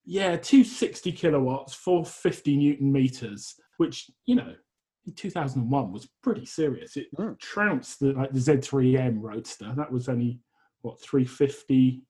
[0.05, 4.55] yeah, 260 kilowatts, 450 newton meters, which you know
[5.07, 6.97] in 2001 was pretty serious.
[6.97, 7.38] It Mm.
[7.38, 9.73] trounced the like the Z3M Roadster.
[9.77, 10.40] That was only
[10.83, 12.03] what 350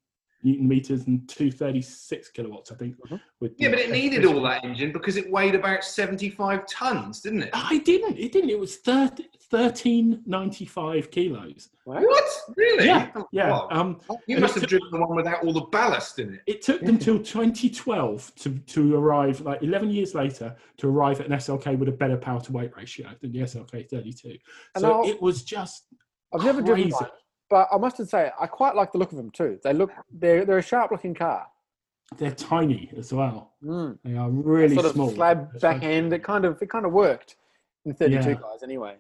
[0.45, 2.97] newton meters and 236 kilowatts, I think.
[3.09, 3.21] Mhm.
[3.41, 7.43] With Yeah, but it needed all that engine because it weighed about 75 tons, didn't
[7.45, 7.51] it?
[7.53, 8.19] I didn't.
[8.19, 8.51] It didn't.
[8.51, 11.69] It was 30, 1395 kilos.
[11.85, 12.25] What?
[12.57, 12.87] Really?
[12.87, 13.51] Yeah, Oh, Yeah.
[13.51, 13.69] wow.
[13.71, 16.41] Um, You must have took- driven the one without all the ballast in it.
[16.47, 21.27] it took them till 2012 to, to arrive, like 11 years later, to arrive at
[21.27, 24.39] an SLK with a better power to weight ratio than the SLK 32.
[24.75, 25.87] And So I'll- it was just
[26.35, 27.11] I've never driven one,
[27.53, 29.59] but I must say I quite like the look of them too.
[29.63, 31.47] They look they're they're a sharp looking car.
[32.17, 33.53] They're tiny as well.
[33.63, 33.99] Mm.
[34.05, 35.11] They are really sort of small.
[35.11, 36.13] slab back so- end.
[36.15, 37.37] It kind of it kind of worked
[37.85, 38.35] in 32 Yeah.
[38.37, 38.97] guys anyway.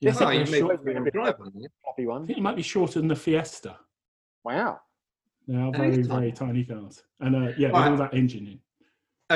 [0.00, 0.10] Yeah.
[0.12, 1.72] Yes, Oh, it you was short, a been a bit drive on it.
[1.82, 3.76] floppy I think it might be shorter than the Fiesta.
[4.44, 4.80] Wow.
[5.48, 6.64] They are very, is very tiny.
[6.64, 7.02] tiny cars.
[7.18, 7.90] And uh, yeah, with Wow.
[7.90, 8.58] all that engine in.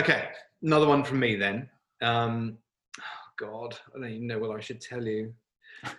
[0.00, 0.28] Okay,
[0.62, 1.68] another one from me then.
[2.00, 2.58] Um,
[3.00, 5.34] oh God, I don't even know what I should tell you.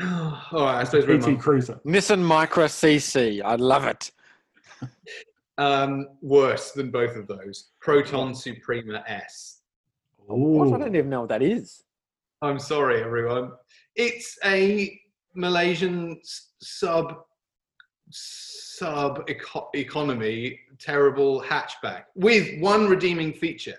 [0.00, 1.80] All right, I suppose we're PT Cruiser.
[1.86, 3.42] Nissan Micra CC.
[3.44, 4.10] I love it.
[5.58, 7.70] um, worse than both of those.
[7.80, 9.60] Proton Suprima S.
[10.26, 10.74] What?
[10.74, 11.82] I don't even know what that is.
[12.40, 13.52] I'm sorry, everyone.
[13.94, 14.98] It's a
[15.34, 16.20] Malaysian
[16.60, 17.16] sub
[18.10, 23.76] sub eco- economy terrible hatchback with one redeeming feature.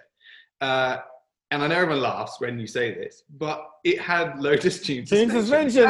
[0.61, 0.97] Uh,
[1.53, 5.29] and I know everyone laughs when you say this, but it had Lotus tune Tune
[5.29, 5.83] suspension.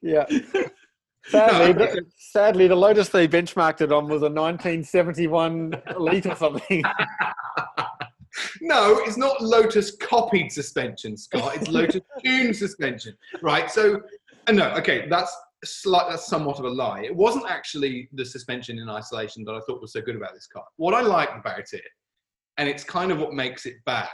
[0.00, 0.24] yeah.
[1.26, 6.34] Sadly, No, the, sadly, the Lotus they benchmarked it on was a 1971 Elite or
[6.34, 6.82] something.
[8.60, 11.54] no, it's not Lotus copied suspension, Scott.
[11.56, 13.70] It's Lotus tune suspension, right?
[13.70, 14.00] So,
[14.48, 15.32] uh, no, okay, that's
[15.64, 17.02] slight, that's somewhat of a lie.
[17.02, 20.48] It wasn't actually the suspension in isolation that I thought was so good about this
[20.48, 20.64] car.
[20.76, 21.84] What I liked about it,
[22.58, 24.08] and it's kind of what makes it bad,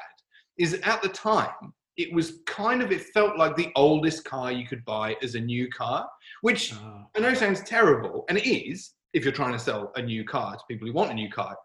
[0.58, 4.66] is at the time it was kind of it felt like the oldest car you
[4.66, 6.08] could buy as a new car,
[6.42, 7.06] which Ah.
[7.16, 10.54] I know sounds terrible, and it is if you're trying to sell a new car
[10.56, 11.56] to people who want a new car.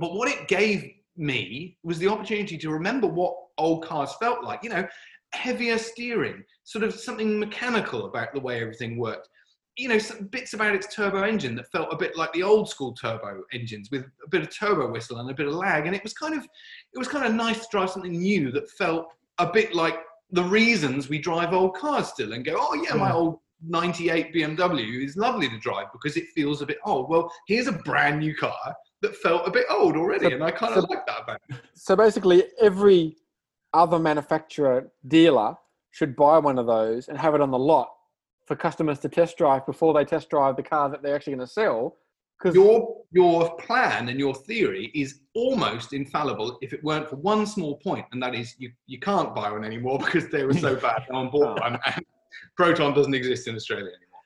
[0.00, 4.64] But what it gave me was the opportunity to remember what old cars felt like.
[4.64, 4.88] You know,
[5.32, 9.28] heavier steering, sort of something mechanical about the way everything worked.
[9.76, 12.68] You know, some bits about its turbo engine that felt a bit like the old
[12.68, 15.86] school turbo engines with a bit of turbo whistle and a bit of lag.
[15.86, 18.70] And it was kind of, it was kind of nice to drive something new that
[18.70, 19.06] felt
[19.38, 19.96] a bit like
[20.32, 23.14] the reasons we drive old cars still and go, oh yeah, my mm.
[23.14, 27.08] old 98 BMW is lovely to drive because it feels a bit old.
[27.08, 30.50] Well, here's a brand new car that felt a bit old already, So- and I
[30.50, 31.56] kind of so- like that about it.
[31.74, 33.16] So basically, every
[33.72, 35.56] other manufacturer dealer
[35.90, 37.88] should buy one of those and have it on the lot
[38.50, 41.46] for customers to test drive before they test drive the car that they're actually going
[41.46, 41.96] to sell.
[42.36, 47.46] Because Your your plan and your theory is almost infallible if it weren't for one
[47.46, 50.74] small point, and that is you, you can't buy one anymore because they were so
[50.86, 51.04] bad.
[51.08, 52.04] No one bought one, and
[52.56, 54.20] Proton doesn't exist in Australia anymore.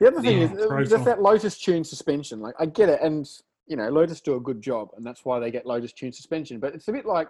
[0.00, 0.90] the other thing Yeah, is uh, Proton.
[0.90, 2.40] just that Lotus Tune suspension.
[2.40, 3.28] Like I get it, and
[3.68, 6.58] you know Lotus do a good job, and that's why they get Lotus Tune suspension.
[6.58, 7.28] But it's a bit like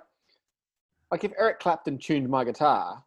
[1.11, 3.05] like if Eric Clapton tuned my guitar,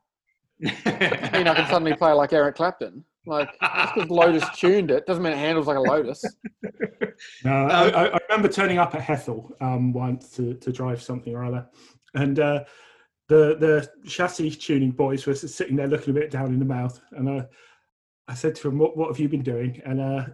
[0.63, 3.03] I mean I can suddenly play like Eric Clapton.
[3.25, 6.23] Like just because Lotus tuned it doesn't mean it handles like a Lotus.
[7.43, 11.35] No, I, I I remember turning up at Hethel um, once to, to drive something
[11.35, 11.67] or other,
[12.15, 12.63] and uh,
[13.27, 16.99] the the chassis tuning boys were sitting there looking a bit down in the mouth,
[17.11, 17.45] and uh,
[18.27, 20.25] I said to them, "What what have you been doing?" And uh,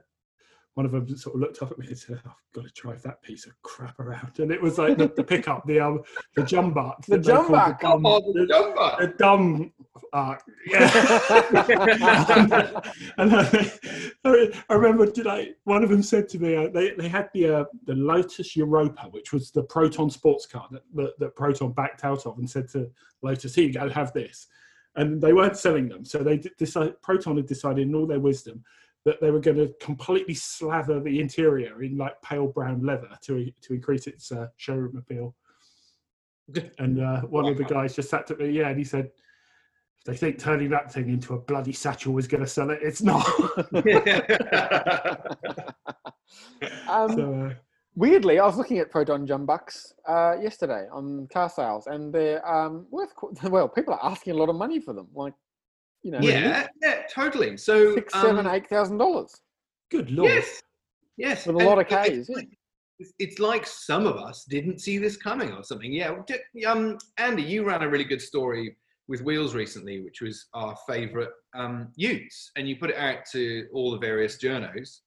[0.78, 3.02] one of them sort of looked up at me and said, "I've got to drive
[3.02, 6.04] that piece of crap around," and it was like the, the pickup, the um,
[6.36, 7.80] the jumbuck, The that they called jumbuck.
[7.82, 8.96] dumb- Oh, the the, jumper.
[9.02, 9.74] the dumb,
[10.14, 10.36] uh,
[10.68, 10.88] yeah.
[13.18, 13.34] and
[14.24, 17.50] I, I remember today, one of them said to me, uh, they, they had the
[17.62, 22.06] uh, the Lotus Europa, which was the Proton sports car that, that, that Proton backed
[22.06, 22.92] out of, and said to
[23.24, 24.46] Lotus, "Here you go, have this."
[24.96, 28.64] And they weren't selling them, so they decided Proton had decided, in all their wisdom,
[29.08, 33.50] that they were going to completely slather the interior in like pale brown leather to
[33.62, 35.36] to increase its uh, showroom appeal.
[36.80, 40.04] And uh, one of the guys just sat at me, yeah, and he said, if
[40.06, 43.02] they think turning that thing into a bloody satchel is going to sell it, it's
[43.02, 43.28] not.
[46.88, 47.54] um, so, uh,
[47.98, 52.86] Weirdly, I was looking at Proton Jumbucks uh, yesterday on car sales, and they're um,
[52.92, 53.12] worth
[53.44, 53.68] well.
[53.68, 55.34] People are asking a lot of money for them, like
[56.08, 57.58] you know, yeah, yeah, totally.
[57.58, 59.36] So six, um, seven, eight thousand dollars
[59.92, 60.32] good lord.
[60.32, 60.62] Yes,
[61.18, 62.10] yes, with a And lot of it- Ks.
[62.10, 62.36] It's Yeah.
[62.38, 62.48] like,
[63.00, 65.92] it's- it's like some of us didn't see this coming or something.
[65.92, 66.16] Yeah,
[66.66, 68.76] um, Andy, you ran a really good story
[69.10, 73.68] with Wheels recently, which was our favourite um, Utes, and you put it out to
[73.74, 75.00] all the various journos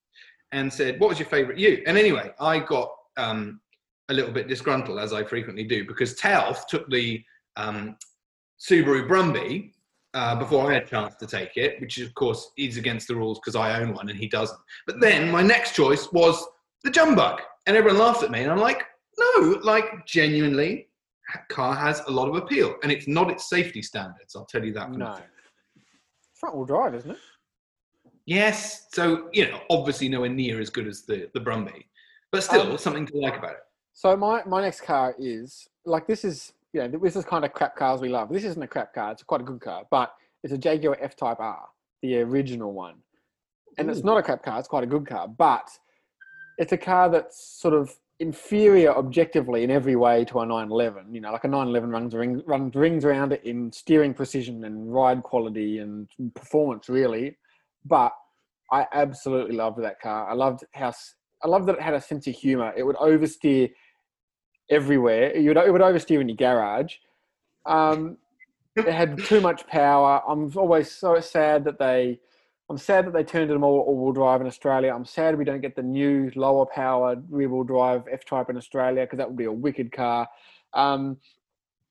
[0.52, 3.60] and said, "What was your favourite Ute?" And anyway, I got um,
[4.08, 7.22] a little bit disgruntled, as I frequently do, because Telf took the
[7.56, 7.96] um,
[8.58, 9.72] Subaru Brumby
[10.14, 13.14] uh, before I had a chance to take it, which of course is against the
[13.14, 14.58] rules because I own one and he doesn't.
[14.86, 16.44] But then my next choice was
[16.82, 18.82] the Jumbuck, and everyone laughed at me, and I'm like,
[19.18, 20.88] no, like genuinely,
[21.48, 24.34] car has a lot of appeal, and it's not its safety standards.
[24.34, 24.92] I'll tell you that.
[24.92, 25.16] for No,
[26.34, 27.18] front wheel drive, isn't it?
[28.26, 31.84] Yes, so you know, obviously nowhere near as good as the the Brumby,
[32.32, 33.64] but still Um, something to like about it.
[33.92, 37.52] So my my next car is like this is you know this is kind of
[37.52, 38.28] crap cars we love.
[38.30, 41.16] This isn't a crap car; it's quite a good car, but it's a Jaguar F
[41.16, 41.66] Type R,
[42.02, 42.96] the original one,
[43.78, 44.59] and it's not a crap car.
[44.59, 45.68] It's quite a good car, but
[46.59, 51.14] it's a car that's sort of inferior objectively in every way to a 911.
[51.14, 55.22] You know, like a 911 runs runs rings around it in steering precision and ride
[55.22, 57.37] quality and performance, really.
[57.85, 58.12] But
[58.70, 60.28] I absolutely loved that car.
[60.30, 60.92] I loved how
[61.42, 62.72] I loved that it had a sense of humor.
[62.76, 63.70] It would oversteer
[64.70, 65.37] everywhere.
[65.37, 66.94] You would, it would oversteer in your garage.
[67.66, 68.16] Um,
[68.76, 70.22] it had too much power.
[70.26, 72.20] I'm always so sad that they.
[72.68, 74.94] I'm sad that they turned it all all-wheel drive in Australia.
[74.94, 79.16] I'm sad we don't get the new lower powered rear-wheel drive F-Type in Australia because
[79.16, 80.28] that would be a wicked car.
[80.72, 81.16] Um,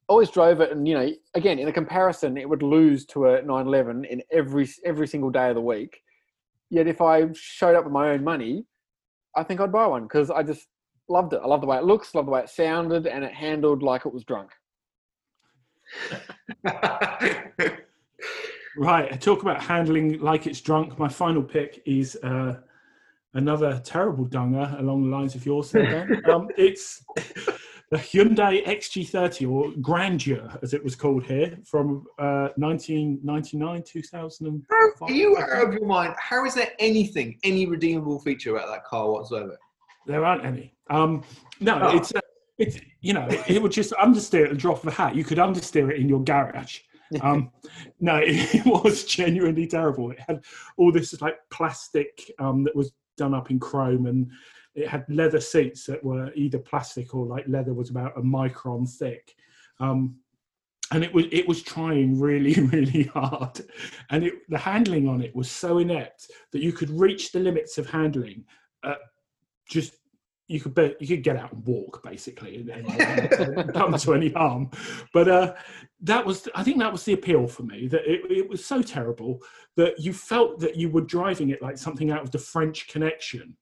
[0.08, 3.42] always drove it, and you know, again, in a comparison, it would lose to a
[3.42, 6.02] 911 in every every single day of the week.
[6.70, 8.66] Yet, if I showed up with my own money,
[9.36, 10.68] I think I'd buy one because I just
[11.10, 11.42] loved it.
[11.44, 14.06] I love the way it looks, love the way it sounded, and it handled like
[14.06, 14.52] it was drunk.
[18.78, 19.20] right.
[19.20, 21.00] Talk about handling like it's drunk.
[21.00, 22.58] My final pick is uh,
[23.34, 25.74] another terrible dunger along the lines of yours.
[26.32, 27.04] um, it's
[27.92, 35.02] the Hyundai XG30 or Grandeur, as it was called here, from uh, 1999, 2005.
[35.02, 36.14] Are you out of your mind?
[36.20, 39.58] How is there anything, any redeemable feature about that car whatsoever?
[40.06, 40.74] There aren't any.
[40.90, 41.24] Um,
[41.60, 41.96] no, oh.
[41.96, 42.22] it's uh,
[42.58, 45.16] it's you know it, would just understeer at the drop of a hat.
[45.16, 46.80] You could understeer it in your garage.
[47.24, 47.50] Um,
[48.00, 50.12] no, it, it, was genuinely terrible.
[50.12, 50.44] It had
[50.78, 54.30] all this like plastic um, that was done up in chrome and
[54.76, 58.88] it had leather seats that were either plastic or like leather was about a micron
[58.88, 59.34] thick.
[59.80, 60.20] Um,
[60.92, 63.62] and it was it was trying really really hard
[64.10, 67.78] and it, the handling on it was so inept that you could reach the limits
[67.78, 68.44] of handling
[68.84, 68.96] uh,
[69.70, 69.94] just
[70.50, 74.30] you could be, you could get out and walk basically and, and come to any
[74.30, 74.70] harm
[75.14, 75.54] but uh,
[76.02, 78.82] that was i think that was the appeal for me that it, it was so
[78.82, 79.40] terrible
[79.76, 83.56] that you felt that you were driving it like something out of the french connection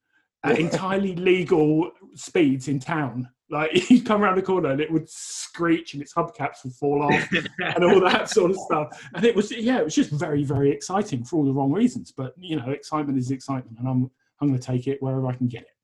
[0.44, 3.30] at entirely legal speeds in town.
[3.50, 7.04] Like you'd come around the corner and it would screech and its hubcaps would fall
[7.04, 7.28] off
[7.60, 9.08] and all that sort of stuff.
[9.16, 12.12] And it was yeah, it was just very very exciting for all the wrong reasons.
[12.12, 15.34] But you know, excitement is excitement, and I'm I'm going to take it wherever I
[15.34, 15.77] can get it.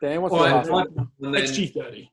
[0.00, 1.08] Dan, what's well, the last one?
[1.20, 2.08] XG30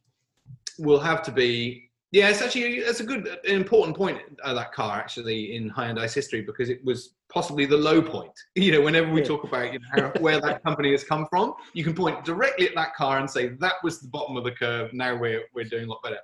[0.79, 4.73] will have to be yeah, it's actually it's a good, an important point uh, that
[4.73, 8.31] car actually in Hyundai's history because it was possibly the low point.
[8.55, 11.53] You know, whenever we talk about you know, how, where that company has come from,
[11.73, 14.51] you can point directly at that car and say that was the bottom of the
[14.51, 14.91] curve.
[14.93, 16.19] Now we're we're doing a lot better.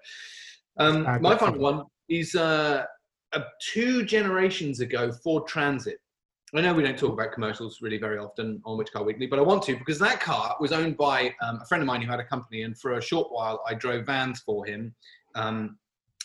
[0.77, 2.83] Um, my final one is uh,
[3.31, 5.99] uh, two generations ago Ford Transit.
[6.55, 9.38] I know we don't talk about commercials really very often on Which Car Weekly, but
[9.38, 12.10] I want to because that car was owned by um, a friend of mine who
[12.10, 14.95] had a company, and for a short while I drove vans for him
[15.36, 15.77] um,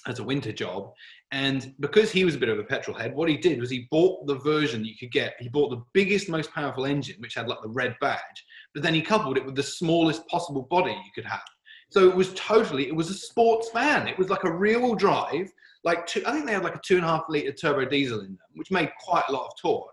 [0.07, 0.93] as a winter job.
[1.33, 3.89] And because he was a bit of a petrol head, what he did was he
[3.91, 5.35] bought the version you could get.
[5.41, 8.95] He bought the biggest, most powerful engine, which had like the red badge, but then
[8.95, 11.43] he coupled it with the smallest possible body you could have.
[11.91, 14.07] So it was totally, it was a sports van.
[14.07, 15.51] It was like a rear-wheel drive,
[15.83, 18.21] like two, I think they had like a two and a half liter turbo diesel
[18.21, 19.93] in them, which made quite a lot of torque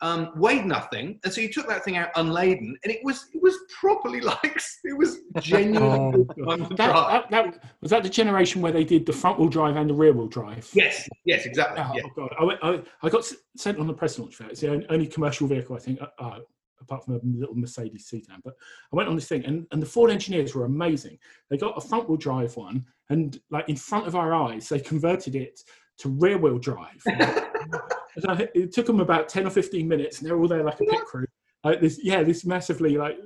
[0.00, 3.42] um, weighed nothing, and so you took that thing out unladen, and it was it
[3.42, 8.72] was properly like it was genuinely oh, that, that, that, was that the generation where
[8.72, 10.68] they did the front wheel drive and the rear wheel drive.
[10.74, 11.82] Yes, yes, exactly.
[11.82, 12.02] Oh, yeah.
[12.04, 13.24] oh God, I, went, I, I, got
[13.56, 14.52] sent on the press launch for it.
[14.52, 16.00] It's the only commercial vehicle I think.
[16.00, 16.38] Uh, uh,
[16.80, 18.40] apart from a little Mercedes sedan.
[18.44, 18.54] But
[18.92, 21.18] I went on this thing, and, and the Ford engineers were amazing.
[21.48, 24.80] They got a front wheel drive one, and like in front of our eyes, they
[24.80, 25.60] converted it
[25.98, 27.02] to rear wheel drive.
[28.16, 31.04] it took them about 10 or 15 minutes and they're all there like a pit
[31.04, 31.26] crew.
[31.62, 33.18] Like this yeah this massively like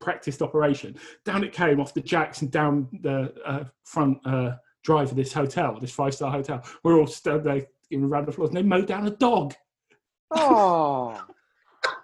[0.00, 0.96] practiced operation.
[1.24, 5.32] Down it came off the jacks and down the uh, front uh, drive of this
[5.32, 6.62] hotel this five star hotel.
[6.82, 9.54] We're all stood there around the floors and they mowed down a dog.
[10.32, 11.20] Oh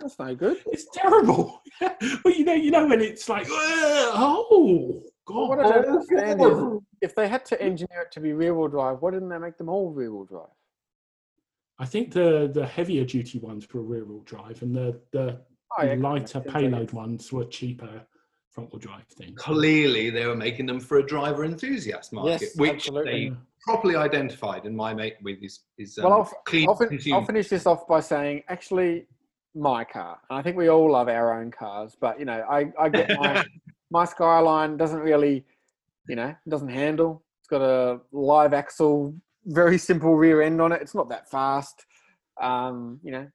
[0.00, 0.58] that's no good.
[0.66, 1.62] It's terrible.
[2.22, 5.48] But you know you know when it's like oh god.
[5.48, 8.68] What I don't understand is if they had to engineer it to be rear wheel
[8.68, 10.48] drive why didn't they make them all rear wheel drive
[11.80, 15.40] I think the the heavier duty ones were a rear wheel drive, and the the
[15.78, 18.02] oh, yeah, lighter payload ones were cheaper
[18.50, 19.40] front wheel drive things.
[19.40, 23.30] Clearly, they were making them for a driver enthusiast market, yes, which absolutely.
[23.30, 24.66] they properly identified.
[24.66, 27.66] And my mate with his is um, well, I'll, clean I'll, fin- I'll finish this
[27.66, 29.06] off by saying actually
[29.54, 30.18] my car.
[30.28, 33.18] And I think we all love our own cars, but you know, I, I get
[33.18, 33.42] my
[33.90, 35.46] my Skyline doesn't really,
[36.10, 37.24] you know, doesn't handle.
[37.40, 39.14] It's got a live axle
[39.46, 40.82] very simple rear end on it.
[40.82, 41.84] It's not that fast.
[42.40, 43.26] Um, you know,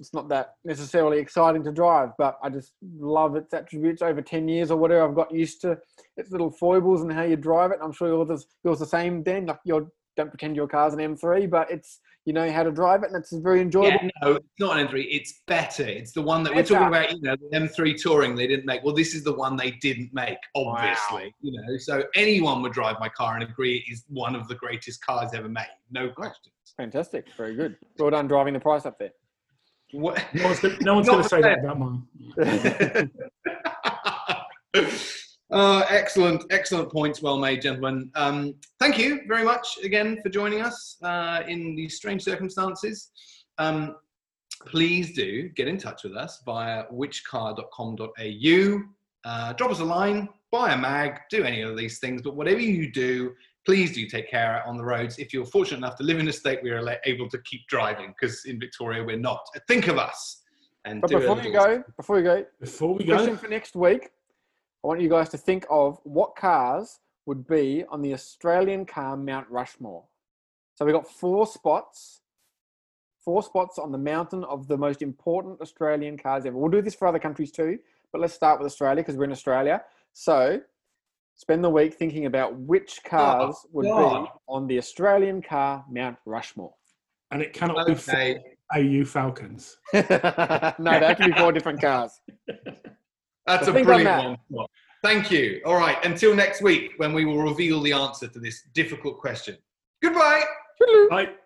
[0.00, 4.48] it's not that necessarily exciting to drive, but I just love its attributes over 10
[4.48, 5.06] years or whatever.
[5.06, 5.78] I've got used to
[6.16, 7.78] its little foibles and how you drive it.
[7.82, 9.46] I'm sure yours, is, yours the same, Dan.
[9.46, 13.02] Like you don't pretend your car's an M3, but it's you know how to drive
[13.02, 13.98] it, and it's very enjoyable.
[14.02, 15.06] Yeah, no, it's not an M3.
[15.10, 15.82] It's better.
[15.82, 17.12] It's the one that we're talking about.
[17.12, 18.82] You know, the M3 Touring they didn't make.
[18.82, 21.24] Well, this is the one they didn't make, obviously.
[21.24, 21.30] Wow.
[21.42, 24.54] You know, so anyone would drive my car and agree it is one of the
[24.54, 25.66] greatest cars ever made.
[25.90, 26.54] No questions.
[26.76, 27.26] Fantastic.
[27.36, 27.76] Very good.
[27.98, 29.12] Well done driving the price up there.
[29.92, 30.24] What?
[30.32, 32.02] No one's, no one's going to say that about mine.
[35.54, 37.22] Uh, excellent, excellent points.
[37.22, 38.10] Well made, gentlemen.
[38.16, 43.12] Um, thank you very much again for joining us uh, in these strange circumstances.
[43.58, 43.94] Um,
[44.66, 48.82] please do get in touch with us via whichcar.com.au.
[49.24, 52.20] Uh, drop us a line, buy a mag, do any of these things.
[52.20, 53.32] But whatever you do,
[53.64, 55.20] please do take care on the roads.
[55.20, 58.12] If you're fortunate enough to live in a state where you're able to keep driving,
[58.18, 59.46] because in Victoria we're not.
[59.68, 60.42] Think of us.
[60.84, 64.10] And But before you go, before you go, Before we question go, for next week.
[64.84, 69.16] I want you guys to think of what cars would be on the Australian car
[69.16, 70.04] Mount Rushmore.
[70.74, 72.20] So we've got four spots,
[73.24, 76.58] four spots on the mountain of the most important Australian cars ever.
[76.58, 77.78] We'll do this for other countries too,
[78.12, 79.82] but let's start with Australia because we're in Australia.
[80.12, 80.60] So
[81.34, 84.24] spend the week thinking about which cars oh, would God.
[84.24, 86.74] be on the Australian car Mount Rushmore.
[87.30, 88.36] and it cannot be.
[88.74, 89.78] AU Falcons.
[89.94, 92.20] no, they have to be four different cars.
[93.46, 94.36] That's So a brilliant that.
[94.48, 94.66] one.
[95.02, 95.60] Thank you.
[95.66, 96.02] All right.
[96.04, 99.58] Until next week when we will reveal the answer to this difficult question.
[100.02, 100.42] Goodbye.
[101.10, 101.36] Right.